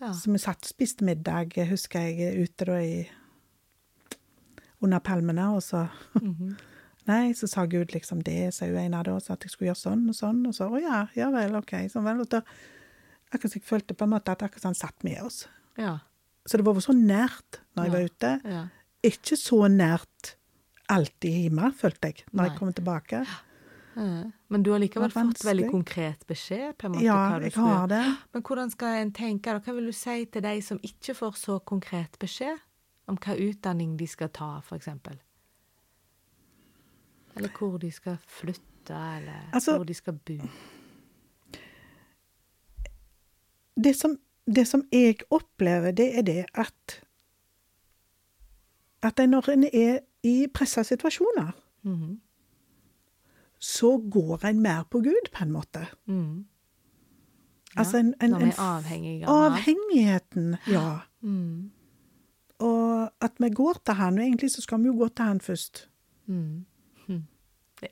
[0.00, 0.12] Ja.
[0.12, 3.08] Så vi satt og spiste middag, husker jeg, ute da i
[4.80, 6.56] Under palmene, og så Mhm.
[7.06, 9.50] Nei, så sa Gud liksom det, sa hun en av det, og så at jeg
[9.52, 11.74] skulle gjøre sånn og sånn, og så å ja, ja vel, OK.
[11.92, 12.40] Sånn vel, og da
[13.34, 15.48] Akkurat så jeg følte på en måte at akkurat han satt med oss.
[15.80, 15.96] Ja.
[16.46, 18.32] Så det var så nært når jeg var ute.
[18.44, 18.60] ja.
[19.04, 20.36] Ikke så nært
[20.88, 22.46] alltid hjemme, følte jeg, når Nei.
[22.48, 23.24] jeg kom tilbake.
[23.96, 26.76] Eh, Men du har likevel fått veldig konkret beskjed?
[26.78, 28.04] på en måte, Ja, jeg har det.
[28.32, 29.58] Men hvordan skal en tenke?
[29.60, 32.58] Hva vil du si til de som ikke får så konkret beskjed
[33.08, 35.18] om hva utdanning de skal ta, eksempel?
[37.36, 40.34] Eller hvor de skal flytte, eller Altså- hvor de skal bo?
[43.84, 44.16] Det som,
[44.56, 47.00] det som jeg opplever, det er det at
[49.04, 52.20] At når en er i pressa situasjoner, Mhm.
[53.58, 55.86] så går en mer på Gud, på en måte.
[56.06, 56.46] Mhm.
[57.76, 60.98] Altså en, en, en avhengig av avhengigheten, ja.
[61.20, 61.70] Mm.
[62.58, 64.18] Og at vi går til Han.
[64.18, 65.88] Og egentlig så skal vi jo gå til Han først.
[66.26, 66.66] Mhm.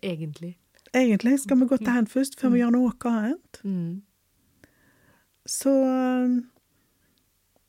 [0.03, 0.57] Egentlig.
[0.95, 3.61] Egentlig skal vi gå til Han først, før vi gjør noe annet.
[3.65, 4.03] Mm.
[5.47, 5.73] Så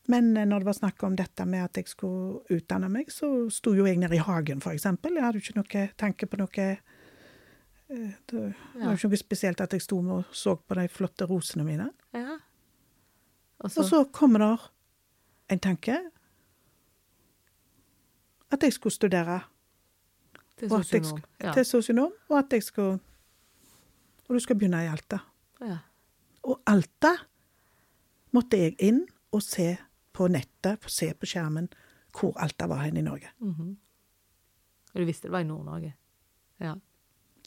[0.05, 3.71] Men når det var snakk om dette med at jeg skulle utdanne meg, så sto
[3.73, 5.15] jo jeg nede i hagen, eksempel.
[5.15, 8.41] Jeg hadde jo ikke noe tanke på noe eh, Det
[8.75, 11.63] var jo ikke noe spesielt at jeg sto med og så på de flotte rosene
[11.63, 11.87] mine.
[12.13, 12.35] Ja.
[13.63, 14.71] Og Og så kommer der
[15.49, 16.01] en tanke
[18.51, 19.39] at jeg skulle studere
[20.57, 21.21] til sosionom.
[21.43, 21.53] Ja.
[21.53, 22.99] til sosionom, og at jeg skulle
[24.29, 25.17] Og du skal begynne i Alta.
[25.61, 25.77] ja.
[26.43, 27.13] Og Alta
[28.33, 29.77] måtte jeg inn og se
[30.13, 31.69] på nettet, se på skjermen,
[32.19, 33.29] hvor Alta var hen i Norge.
[33.39, 33.77] Mhm.
[34.93, 35.93] Og du visste det var i Nord-Norge?
[36.59, 36.75] Ja.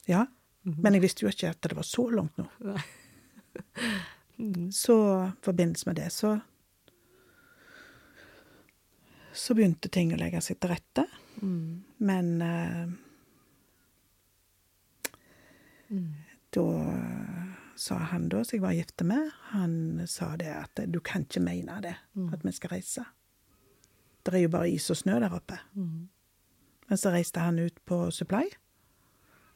[0.07, 0.25] Ja,
[0.63, 0.81] Mhm.
[0.83, 2.47] men jeg visste jo ikke at det var så langt nå.
[4.37, 4.71] Mhm.
[4.71, 4.93] Så
[5.27, 6.39] i forbindelse med det, så
[9.33, 11.05] Så begynte ting å legge seg til rette.
[11.41, 11.83] Mhm.
[11.99, 12.93] Men uh,
[15.89, 16.13] mm.
[16.49, 16.67] da
[17.75, 21.39] sa han da, som jeg var gift med, han sa det at du kan ikke
[21.45, 22.33] mene det, Mm.
[22.33, 23.05] at vi skal reise.
[24.25, 25.59] Det er jo bare is og snø der oppe.
[25.73, 26.09] Mhm.
[26.89, 28.43] Men så reiste han ut på Supply,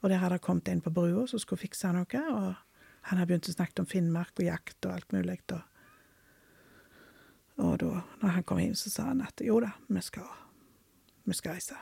[0.02, 2.56] og der hadde det kommet en på brua som skulle fikse noe, og
[3.02, 5.40] han hadde begynt å snakke om Finnmark og jakt og alt mulig.
[5.52, 5.62] Og,
[7.58, 10.28] og da når han kom inn, så sa han at jo da, vi skal,
[11.26, 11.76] vi skal reise.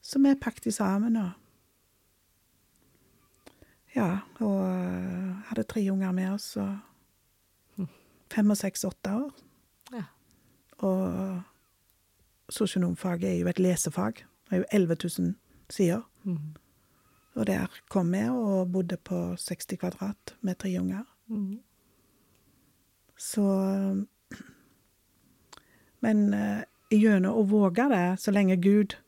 [0.00, 1.30] Så vi pakket sammen og
[3.94, 6.78] Ja, og øh, hadde tre unger med oss, og
[8.34, 9.34] fem og seks, åtte år.
[9.92, 10.04] Ja.
[10.78, 11.42] Og
[12.48, 14.24] sosionomfaget er jo et lesefag.
[14.50, 15.34] Det er jo 11 000
[15.70, 16.00] sider.
[16.24, 16.54] Mm.
[17.34, 21.04] Og der kom vi og bodde på 60 kvadrat med tre unger.
[21.26, 21.60] Mm.
[23.18, 23.44] Så
[26.04, 28.98] Men eh, gjennom å våge det, så lenge Gud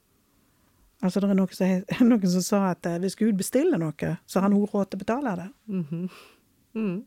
[1.05, 4.41] Altså, det er noen som, noen som sa at eh, hvis Gud bestiller noe, så
[4.41, 5.49] har han også råd til å betale det.
[5.69, 6.07] Mm -hmm.
[6.81, 7.07] mm.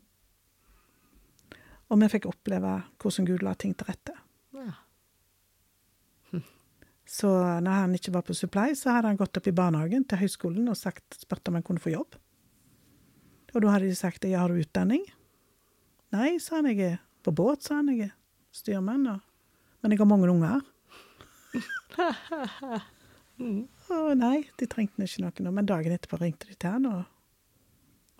[1.88, 4.12] Og vi fikk oppleve hvordan Gud la ting til rette.
[4.54, 4.72] Ja.
[7.08, 7.28] Så
[7.64, 10.68] når han ikke var på Supply, så hadde han gått opp i barnehagen til høyskolen
[10.68, 12.18] og sagt, spurt om han kunne få jobb.
[13.54, 15.06] Og da hadde de sagt ja, har du utdanning?
[16.12, 16.68] Nei, sa han.
[16.68, 17.88] Jeg er på båt, sa han.
[17.94, 18.12] Jeg er
[18.52, 19.06] styrmann.
[19.08, 19.24] Og,
[19.82, 20.60] men jeg har mange unger.
[23.88, 25.52] Å nei, de trengte ikke noe nå.
[25.54, 27.04] Men dagen etterpå ringte de til han, og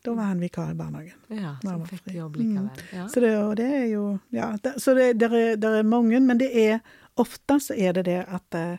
[0.06, 1.18] Da var han vikar i barnehagen.
[1.34, 2.42] Ja, Så han fikk jobb Mm.
[2.54, 2.82] likevel.
[2.94, 3.06] Ja.
[3.10, 6.20] Så det, og det er jo Ja, det, så det det, er, det, er mange,
[6.20, 6.80] men det er
[7.16, 8.78] ofte så er det det at eh,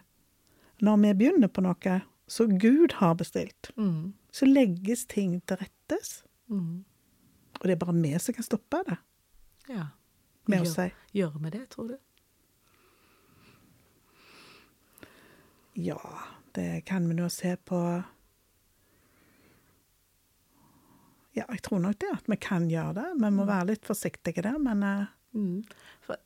[0.81, 4.13] når vi begynner på noe som Gud har bestilt, Mm.
[4.31, 6.23] så legges ting til rettes.
[6.49, 6.85] Mm.
[7.59, 8.97] Og det er bare vi som kan stoppe det,
[9.67, 9.87] Ja.
[10.47, 11.97] med å Gjør- si Gjør vi det, tror du?
[15.79, 15.99] Ja,
[16.57, 17.79] det kan vi nå se på
[21.37, 23.07] Ja, jeg tror nok det at vi kan gjøre det.
[23.21, 25.61] Vi må være litt forsiktige der, men eh, Mm.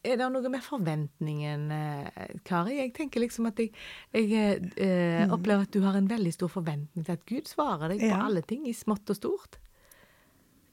[0.07, 2.77] Er det noe med forventningen, eh, Kari?
[2.77, 3.73] Jeg tenker liksom at jeg,
[4.15, 8.05] jeg eh, opplever at du har en veldig stor forventning til at Gud svarer deg
[8.05, 9.57] på alle ting, i smått og stort.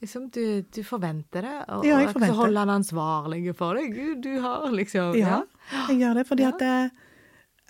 [0.01, 3.99] Liksom, du, du forventer det, og, Ja, jeg og så holder han ansvarlig for deg.
[3.99, 5.43] Gud, du har liksom ja,
[5.91, 6.55] jeg gjør det fordi Ja.
[6.55, 7.10] at det,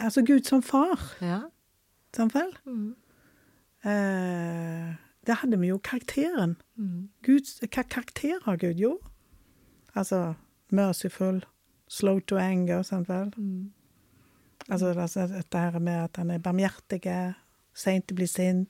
[0.00, 1.40] Altså, Gud som far, Ja.
[2.16, 2.56] vel?
[2.64, 2.96] Mm.
[3.84, 4.94] Eh,
[5.26, 6.56] der hadde vi jo karakteren.
[6.76, 7.08] Mm.
[7.22, 8.74] Guds, hva karakter har Gud?
[8.80, 8.98] Jo,
[9.94, 10.34] altså
[10.70, 11.44] merciful,
[11.88, 13.32] slow to anger, sant vel?
[13.36, 13.72] Mm.
[14.68, 17.34] Altså altså, dette her med at han er barmhjertig,
[17.74, 18.68] seint å bli sint.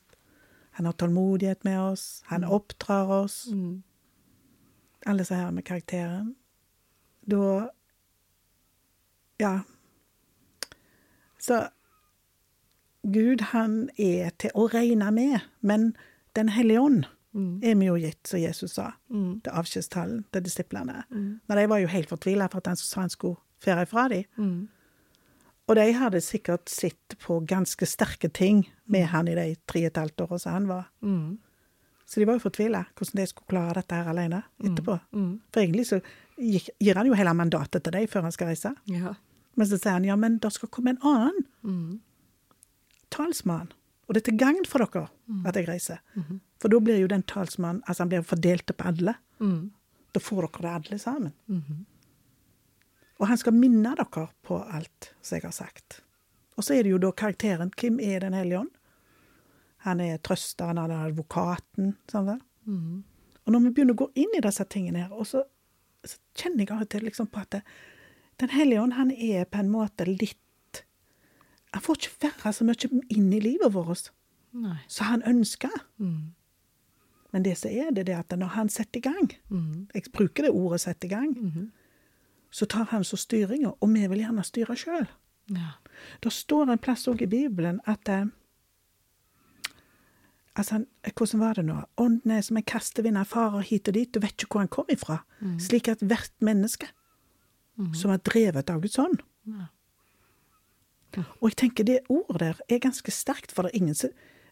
[0.71, 3.47] Han har tålmodighet med oss, han oppdrar oss.
[3.51, 3.83] Mm.
[5.05, 6.35] Alle disse her med karakteren.
[7.29, 7.69] Da
[9.39, 9.59] Ja.
[11.41, 11.63] Så
[13.11, 15.93] Gud, han er til å regne med, men
[16.35, 17.59] Den hellige ånd Mm.
[17.63, 19.41] er vi jo gitt, som Jesus sa, Mm.
[19.43, 21.03] til avskjedstallen til disiplene.
[21.11, 21.39] Mm.
[21.47, 24.23] Men de var jo helt fortvila for at han sa han skulle fære ifra dem.
[24.37, 24.67] Mm.
[25.67, 29.85] Og de hadde sikkert sett på ganske sterke ting med han i de tre og
[29.87, 30.85] et halvt åra som han var.
[31.03, 31.37] Mm.
[32.05, 34.99] Så de var jo fortvila hvordan de skulle klare dette her alene etterpå.
[35.13, 35.39] Mm.
[35.53, 36.01] For egentlig så
[36.79, 38.75] gir han jo hele mandatet til dem før han skal reise.
[38.87, 39.13] Ja.
[39.55, 41.99] Men så sier han ja, men det skal komme en annen Mm.
[43.11, 43.71] talsmann.
[44.07, 45.09] Og det er til gagn for dere
[45.45, 45.99] at jeg reiser.
[46.15, 46.39] -hmm.
[46.59, 49.15] For da blir jo den talsmannen altså han blir fordelt på alle.
[50.13, 51.33] Da får dere det alle sammen.
[53.19, 56.01] Og han skal minne dere på alt som jeg har sagt.
[56.57, 57.71] Og så er det jo da karakteren.
[57.79, 58.69] Hvem er Den hellige ånd?
[59.77, 61.95] Han er trøsteren, han er advokaten.
[62.11, 62.41] Sånn vel?
[62.65, 63.03] Mm.
[63.45, 65.43] Og når vi begynner å gå inn i disse tingene her, og så,
[66.05, 67.61] så kjenner jeg av og til liksom på at det,
[68.41, 70.37] Den hellige ånd, han er på en måte litt
[71.73, 74.09] Han får ikke være så mye inn i livet vårt
[74.91, 75.71] som han ønsker.
[75.97, 76.33] Mm.
[77.31, 79.87] Men det som er det, er at når han setter i gang, Mm.
[79.93, 81.71] jeg bruker det ordet 'sette i gang', Mhm.
[82.51, 85.07] så tar han så styringa, og vi vil gjerne styre sjøl.
[85.49, 85.71] Ja.
[86.23, 88.25] Det står en plass òg i Bibelen at eh,
[90.55, 91.81] Altså, hvordan var det nå?
[91.97, 94.67] Ånden er som en kastevind, han farer hit og dit, du vet ikke hvor han
[94.67, 95.19] kom ifra.
[95.59, 96.87] Slik at hvert menneske
[97.93, 99.69] som er drevet av Guds ånd Ja.
[101.41, 104.09] Og jeg tenker det ordet der er ganske sterkt, for det er ingen som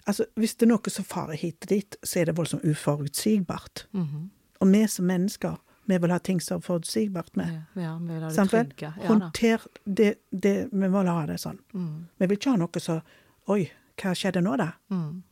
[0.08, 3.84] Altså, hvis det er noe som farer hit og dit, så er det voldsomt uforutsigbart.
[3.94, 4.30] Mhm.
[4.60, 7.52] Og vi som mennesker, vi vil ha ting som er forutsigbart med.
[7.76, 8.94] Ja, ja, vi vil ha det trygge.
[8.98, 9.08] Ja.
[9.08, 11.60] Håndter det, det Vi må ha det sånn.
[11.74, 12.08] Mm.
[12.18, 13.02] Vi vil ikke ha noe som
[13.50, 14.72] Oi, hva skjedde nå, da?
[14.90, 15.24] Mm.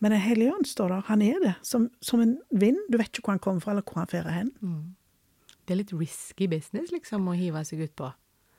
[0.00, 1.04] Men Den hellige ånd står der.
[1.06, 1.54] Han er det.
[1.62, 2.78] Som, som en vind.
[2.90, 4.50] Du vet ikke hvor han kommer fra, eller hvor han fører hen.
[4.60, 4.94] Mm.
[5.68, 8.08] Det er litt risky business, liksom, å hive seg utpå.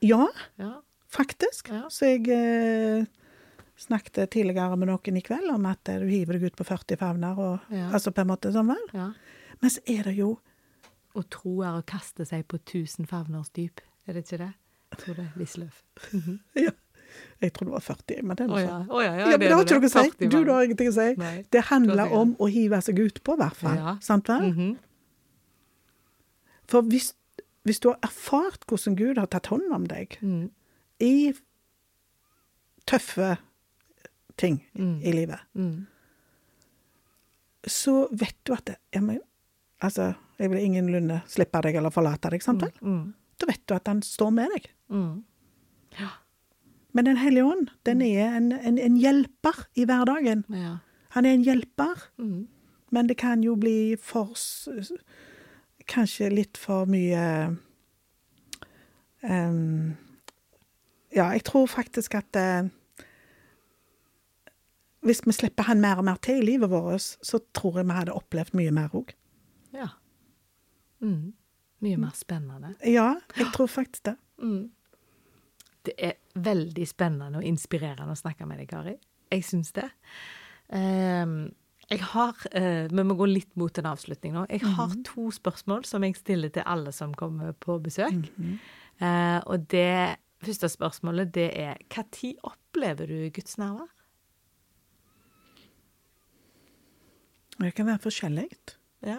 [0.06, 0.28] Ja,
[0.62, 0.76] Ja.
[1.10, 1.68] faktisk.
[1.74, 1.88] Ja.
[1.90, 3.04] Så jeg eh,
[3.80, 6.96] snakket tidligere med noen i kveld om at eh, du hiver deg ut på 40
[7.00, 7.90] favner, og Ja.
[7.90, 8.86] altså på en måte sånn vel.
[8.94, 9.10] ja.
[9.60, 10.38] Men så er det jo
[11.12, 14.52] Å tro er å kaste seg på tusen favners dyp, er det ikke det?
[14.92, 15.82] Jeg tror det er Wisløff.
[16.54, 16.70] ja,
[17.42, 18.68] Jeg tror det var 40, men det er noe ja.
[18.68, 18.84] sånn.
[18.88, 20.04] Å ja, ja, Ja, men det har ikke noe å si.
[20.14, 21.08] 40 Du, har ingenting å si.
[21.18, 21.32] Nei.
[21.50, 23.74] Det handler om å hive seg ut på, i hvert fall.
[23.76, 23.96] Ja.
[24.00, 24.46] Sant vel?
[24.52, 24.70] Mhm.
[26.70, 27.12] For hvis,
[27.66, 30.50] hvis du har erfart hvordan Gud har tatt hånd om deg Mm.
[31.00, 31.32] i
[32.86, 33.36] tøffe
[34.40, 35.00] ting Mm.
[35.02, 35.86] i livet, Mm.
[37.66, 39.18] så vet du at det, jeg, men,
[39.82, 42.72] altså, jeg vil ingenlunde slippe deg eller forlate deg, sant vel?
[42.80, 43.12] Mm.
[43.40, 44.70] Da vet du at han står med deg.
[44.88, 45.24] Mm.
[46.92, 50.44] Men Den hellige ånd, den er en, en, en hjelper i hverdagen.
[50.50, 50.78] Ja.
[51.10, 52.46] Han er en hjelper, Mm.
[52.90, 54.32] men det kan jo bli for
[55.88, 57.22] Kanskje litt for mye
[59.22, 59.96] um,
[61.14, 62.68] Ja, jeg tror faktisk at uh,
[65.00, 67.96] Hvis vi slipper han mer og mer til i livet vårt, så tror jeg vi
[67.96, 69.14] hadde opplevd mye mer òg.
[69.72, 69.88] ja.
[71.00, 71.32] Mm.
[71.80, 72.74] Mye mer spennende.
[72.84, 74.16] Ja, jeg tror faktisk det.
[74.42, 74.68] Mm.
[75.86, 78.92] Det er veldig spennende og inspirerende å snakke med deg, Kari.
[79.32, 79.86] Jeg syns det.
[80.76, 81.54] Ehm,
[81.90, 84.44] jeg har eh, Vi må gå litt mot en avslutning nå.
[84.50, 88.30] Jeg har to spørsmål som jeg stiller til alle som kommer på besøk.
[89.00, 93.90] Eh, og det første spørsmålet det er Når opplever du Guds nærvær?
[97.60, 98.46] Det kan være forskjellig.
[99.04, 99.18] Ja.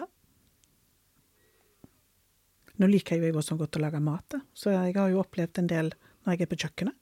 [2.80, 5.68] Nå liker jeg jo også godt å lage mat, så jeg har jo opplevd en
[5.70, 5.92] del
[6.24, 6.96] når jeg er på kjøkkenet.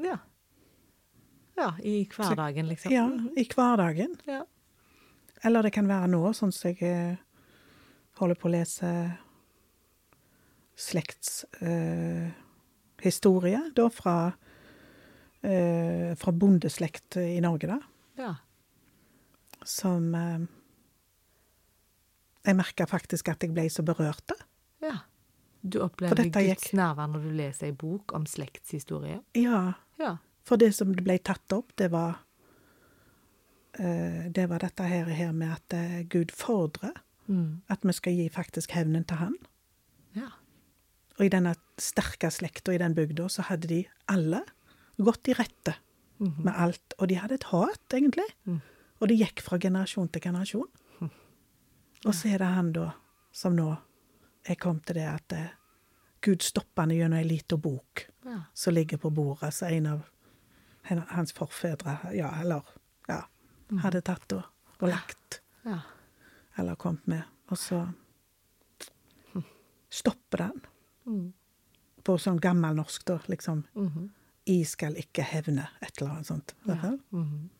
[0.00, 0.16] Ja.
[1.58, 2.94] Ja, i hverdagen, liksom.
[2.94, 3.04] Ja,
[3.36, 4.14] i hverdagen.
[4.30, 4.44] Ja.
[5.44, 7.16] Eller det kan være nå, sånn som jeg eh,
[8.20, 8.90] holder på å lese
[10.78, 14.32] slektshistorie, eh, da fra,
[15.42, 17.80] eh, fra bondeslekt i Norge, da.
[18.16, 18.34] Ja.
[19.64, 20.38] Som eh,
[22.44, 24.34] Jeg merka faktisk at jeg ble så berørt da.
[24.82, 24.96] ja.
[25.64, 29.20] Du opplevde opplever Guds nærvær når du leser ei bok om slektshistorie?
[29.38, 30.16] Ja, Ja.
[30.42, 32.16] for det som ble tatt opp, det var
[33.78, 36.92] Det var dette her, her med at eh, Gud fordrer
[37.28, 37.62] Mm.
[37.70, 39.34] at vi skal gi faktisk hevnen til han.
[40.16, 40.26] Ja.
[41.18, 44.40] Og i denne sterke slekta i den bygda, så hadde de alle
[44.98, 45.76] gått i rette
[46.18, 46.42] Mhm.
[46.44, 46.94] med alt.
[46.98, 48.26] Og de hadde et hat, egentlig.
[48.44, 48.60] Mm.
[49.00, 50.68] Og det gikk fra generasjon til generasjon.
[52.04, 52.90] Og så er det han da,
[53.32, 53.76] som nå
[54.44, 55.48] er kommet til det at eh,
[56.20, 58.40] Gud stopper han gjennom ei lita bok ja.
[58.54, 60.02] som ligger på bordet, som en av
[61.14, 62.78] hans forfedre, ja, eller ja,
[63.80, 64.42] hadde tatt og,
[64.80, 65.78] og lagt, Ja.
[66.58, 67.22] eller kommet med.
[67.48, 67.86] Og så
[69.90, 70.60] stopper den
[71.06, 71.32] Mm.
[72.04, 73.64] på sånn gammelnorsk, da, liksom.
[73.74, 74.10] Mhm.
[74.46, 76.54] I skal ikke hevne, et eller annet sånt.
[76.66, 76.74] Ja.
[76.74, 77.00] Mm.
[77.10, 77.50] Mhm.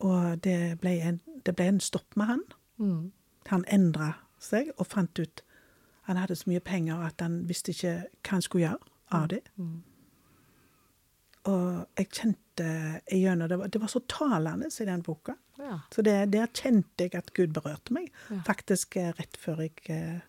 [0.00, 2.42] Og det ble, en, det ble en stopp med han.
[2.78, 3.12] Mm.
[3.46, 5.42] Han endra seg og fant ut
[6.06, 8.78] Han hadde så mye penger at han visste ikke hva han skulle gjøre
[9.10, 9.40] av det.
[9.56, 9.82] Mm.
[11.44, 15.34] Og jeg kjente igjennom det, det var så talende i den boka.
[15.58, 15.80] Ja.
[15.94, 18.10] Så det, der kjente jeg at Gud berørte meg.
[18.30, 18.40] Ja.
[18.46, 20.20] Faktisk eh, rett før jeg eh,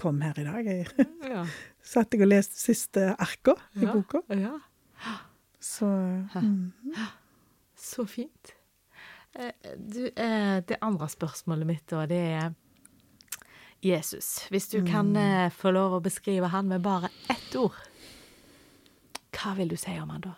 [0.00, 0.66] kom her i dag.
[0.66, 1.44] Jeg Ja.
[1.84, 4.22] satt jeg og leste siste arka i boka.
[4.34, 4.58] ja.
[5.64, 6.72] Så mm,
[7.76, 8.52] Så fint.
[9.34, 12.52] Eh, Du, eh, det andre spørsmålet mitt da, det er
[13.84, 14.46] Jesus.
[14.52, 17.76] Hvis du kan eh, få lov å beskrive han med bare ett ord,
[19.34, 20.34] hva vil du si om han da?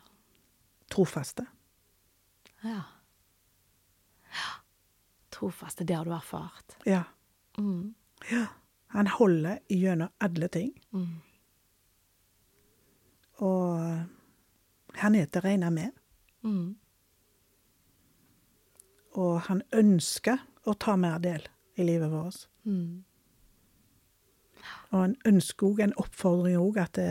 [0.97, 1.47] Trofaste.
[2.65, 2.83] Ja.
[4.33, 4.53] Ja.
[5.31, 6.77] Trofaste, det har du erfart.
[6.85, 7.05] Ja.
[7.59, 7.95] Mm.
[8.31, 8.47] ja.
[8.87, 10.73] Han holder gjennom alle ting.
[10.93, 11.21] Mm.
[13.45, 14.05] Og
[14.97, 15.99] han er til å regne med.
[16.47, 16.77] Mm.
[19.21, 21.45] Og han ønsker å ta mer del
[21.77, 22.47] i livet vårt.
[22.65, 23.05] Mm.
[24.93, 27.03] Og han ønsker òg en oppfordring òg at,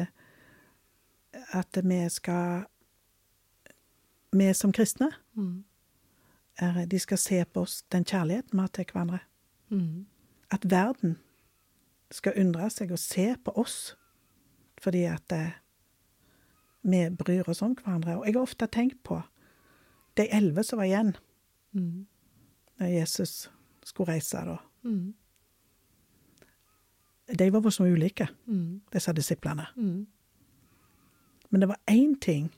[1.53, 2.65] at vi skal
[4.33, 5.63] Vi som kristne, Mm.
[6.57, 9.19] er, de skal se på oss den kjærligheten vi har til hverandre.
[9.69, 10.05] Mm.
[10.51, 11.17] At verden
[12.11, 13.95] skal undre seg og se på oss
[14.81, 15.51] fordi at eh,
[16.83, 18.17] vi bryr oss om hverandre.
[18.17, 19.21] Og jeg har ofte tenkt på
[20.17, 21.15] de elleve som var igjen
[21.71, 22.07] Mm.
[22.79, 23.49] når Jesus
[23.83, 24.37] skulle reise.
[24.37, 24.57] da.
[24.83, 25.13] Mm.
[27.39, 28.81] De var så ulike, Mm.
[28.93, 29.65] disse disiplene.
[29.75, 30.07] Mm.
[31.49, 32.51] Men det var én ting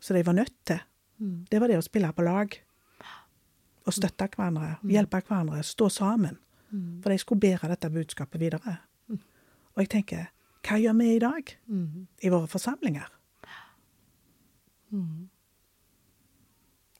[0.00, 0.78] som de var nødt til.
[1.20, 1.44] Mm.
[1.50, 2.54] Det var det å spille på lag.
[3.86, 6.36] Og støtte hverandre, hjelpe hverandre, stå sammen.
[6.70, 7.00] Mm.
[7.02, 8.76] For de skulle bære dette budskapet videre.
[9.10, 10.26] Og jeg tenker,
[10.66, 12.06] hva gjør vi i dag Mm.
[12.22, 13.08] i våre forsamlinger?
[14.90, 15.28] Mm.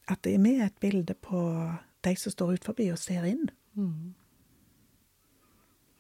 [0.08, 1.40] At det er med et bilde på
[2.04, 3.48] de som står ut forbi og ser inn.
[3.74, 4.14] Mm.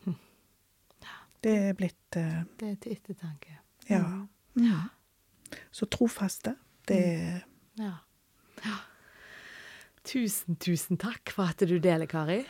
[1.44, 3.58] Det er blitt uh, Det er til ettertanke.
[3.88, 4.02] Ja.
[4.54, 4.88] Mm.
[5.72, 6.56] Så trofaste,
[6.88, 7.40] det er
[7.78, 7.92] Ja.
[8.64, 8.78] Ja.
[10.04, 12.40] Tusen, tusen takk for at du deler, Kari.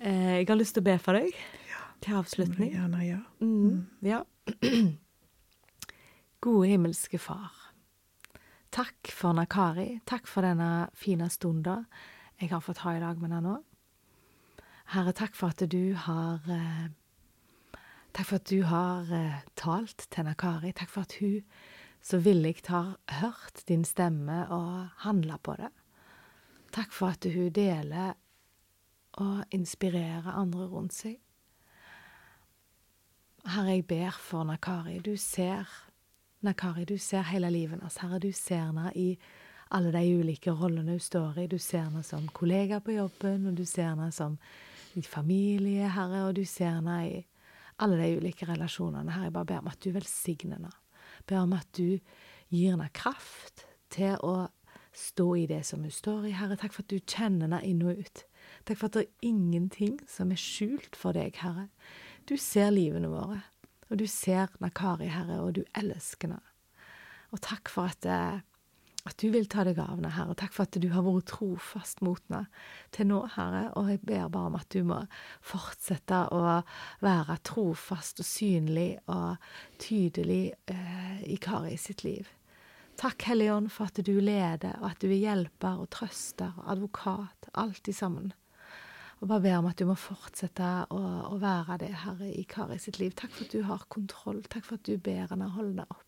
[0.00, 1.32] Eh, jeg har lyst til å be for deg
[2.02, 2.72] til må du avslutning.
[2.74, 3.24] gjerne gjøre.
[3.40, 4.22] Mm, ja.
[6.44, 7.54] Gode himmelske Far.
[8.70, 10.00] Takk for Nakari.
[10.04, 11.84] Takk for denne fine stunda
[12.40, 13.56] jeg har fått ha i dag med deg nå.
[14.92, 16.88] Herre, takk for at du har eh,
[18.16, 20.70] Takk for at du har eh, talt til Nakari.
[20.76, 21.42] Takk for at hun
[22.06, 25.72] så villig har hørt din stemme og handla på det.
[26.70, 28.12] Takk for at hun deler
[29.18, 31.16] og inspirerer andre rundt seg.
[33.46, 35.00] Herre, jeg ber for Nakari.
[35.02, 35.66] Du ser
[36.46, 37.98] Nakari, du ser hele livet hennes.
[37.98, 39.08] Herre, du ser henne i
[39.74, 41.50] alle de ulike rollene hun står i.
[41.50, 44.38] Du ser henne som kollega på jobben, og du ser henne som
[44.94, 47.22] i familie, Herre, og du ser henne i
[47.82, 49.10] alle de ulike relasjonene.
[49.10, 50.76] Herre, jeg bare ber om at du velsigner henne.
[51.26, 51.98] Ber om at du
[52.52, 54.48] gir henne kraft til å
[54.96, 56.56] stå i det som hun står i, Herre.
[56.58, 58.24] Takk for at du kjenner henne inn og ut.
[58.66, 61.68] Takk for at det er ingenting som er skjult for deg, Herre.
[62.26, 63.42] Du ser livene våre,
[63.90, 66.42] og du ser Nakari, Herre, og du elsker henne.
[67.34, 68.40] Og takk for at, eh,
[69.06, 70.34] At du vil ta deg av henne, Herre.
[70.34, 72.46] Takk for at du har vært trofast mot henne
[72.94, 73.68] til nå, Herre.
[73.78, 74.98] Og jeg ber bare om at du må
[75.46, 76.40] fortsette å
[77.04, 79.36] være trofast og synlig og
[79.82, 82.26] tydelig eh, i Kari sitt liv.
[82.96, 86.70] Takk, Hellige Ånd, for at du leder, og at du er hjelper og trøster og
[86.72, 88.32] advokat, alltid sammen.
[89.20, 92.80] Og bare ber om at du må fortsette å, å være det, Herre, i Kari
[92.80, 93.14] sitt liv.
[93.16, 94.42] Takk for at du har kontroll.
[94.48, 96.05] Takk for at du ber henne holde deg oppe.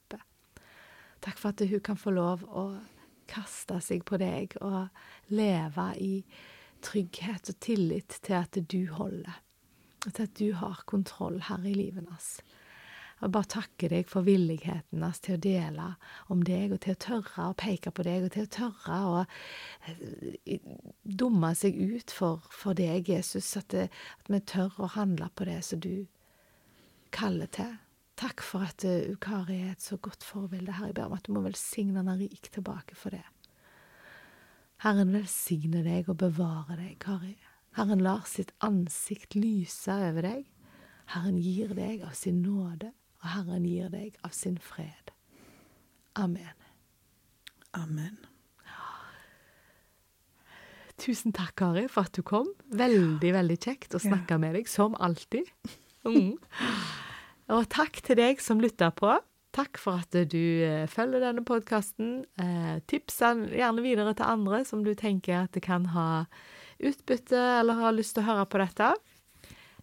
[1.24, 2.68] Takk for at hun kan få lov å
[3.28, 4.88] kaste seg på deg og
[5.34, 6.12] leve i
[6.84, 9.42] trygghet og tillit til at du holder,
[10.06, 12.38] og til at du har kontroll her i livet hans.
[13.18, 15.88] Og bare takke deg for villigheten hans til å dele
[16.30, 19.16] om deg, og til å tørre å peke på deg, og til å tørre å
[19.90, 20.62] eh,
[21.02, 23.88] dumme seg ut for, for deg, Jesus, at, det,
[24.22, 26.06] at vi tør å handle på det som du
[27.10, 27.74] kaller til.
[28.18, 30.90] Takk for at uh, Kari er et så godt forbilde, Herre.
[30.90, 33.22] Jeg ber om at du må velsigne henne rik tilbake for det.
[34.82, 37.36] Herren velsigne deg og bevare deg, Kari.
[37.78, 40.46] Herren lar sitt ansikt lyse over deg.
[41.14, 42.90] Herren gir deg av sin nåde,
[43.22, 45.14] og Herren gir deg av sin fred.
[46.18, 46.66] Amen.
[47.78, 48.18] Amen.
[50.98, 52.50] Tusen takk, Kari, for at du kom.
[52.74, 55.46] Veldig, veldig kjekt å snakke med deg, som alltid.
[56.02, 56.34] Mm.
[57.48, 59.14] Og takk til deg som lytter på.
[59.56, 62.24] Takk for at du eh, følger denne podkasten.
[62.38, 66.24] Eh, tips gjerne videre til andre som du tenker at kan ha
[66.78, 68.92] utbytte eller har lyst til å høre på dette.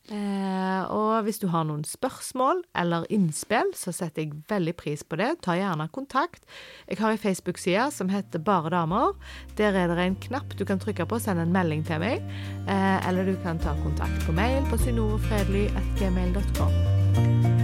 [0.06, 5.18] Eh, og hvis du har noen spørsmål eller innspill, så setter jeg veldig pris på
[5.18, 5.42] det.
[5.42, 6.46] Ta gjerne kontakt.
[6.86, 9.18] Jeg har ei Facebook-side som heter Bare damer.
[9.58, 12.22] Der er det en knapp du kan trykke på og sende en melding til meg.
[12.70, 17.55] Eller du kan ta kontakt på mail på synovefredelig.gmail.com.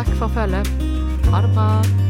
[0.00, 0.66] Takk for følget.
[1.32, 2.09] Ha det bra.